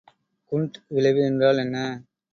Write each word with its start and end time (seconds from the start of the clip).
குண்ட் 0.51 0.77
விளைவு 0.87 1.21
என்றால் 1.21 1.57
என்ன? 1.57 1.77